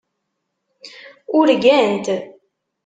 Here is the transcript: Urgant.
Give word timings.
Urgant. 1.41 2.05